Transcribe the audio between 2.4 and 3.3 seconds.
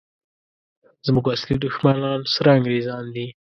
انګریزان دي!